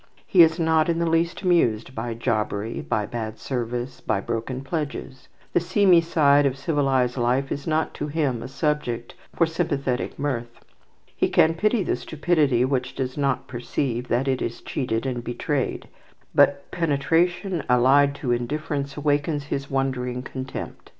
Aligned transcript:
He 0.25 0.41
is 0.41 0.57
not 0.59 0.89
in 0.89 0.97
the 0.97 1.05
least 1.07 1.43
amused 1.43 1.93
by 1.93 2.15
jobbery, 2.15 2.81
by 2.81 3.05
bad 3.05 3.37
service, 3.37 4.01
by 4.01 4.19
broken 4.19 4.63
pledges. 4.63 5.27
The 5.53 5.59
seamy 5.59 6.01
side 6.01 6.47
of 6.47 6.57
civilized 6.57 7.17
life 7.17 7.51
is 7.51 7.67
not 7.67 7.93
to 7.93 8.07
him 8.07 8.41
a 8.41 8.47
subject 8.47 9.13
for 9.35 9.45
sympathetic 9.45 10.17
mirth. 10.17 10.59
He 11.15 11.29
can 11.29 11.53
pity 11.53 11.83
the 11.83 11.95
stupidity 11.95 12.65
which 12.65 12.95
does 12.95 13.15
not 13.15 13.47
perceive 13.47 14.07
that 14.07 14.27
it 14.27 14.41
is 14.41 14.61
cheated 14.61 15.05
and 15.05 15.23
betrayed; 15.23 15.87
but 16.33 16.71
penetration 16.71 17.61
allied 17.69 18.15
to 18.15 18.31
indifference 18.31 18.97
awakens 18.97 19.43
his 19.53 19.69
wondering 19.69 20.23
contempt. 20.23 20.89